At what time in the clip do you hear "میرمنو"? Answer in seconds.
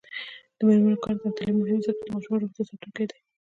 0.67-1.03